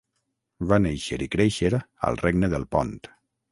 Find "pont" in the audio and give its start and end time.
2.75-2.93